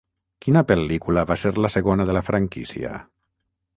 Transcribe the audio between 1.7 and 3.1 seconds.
segona de la franquícia?